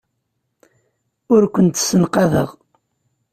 [1.33, 2.49] Ur kent-ssenqadeɣ.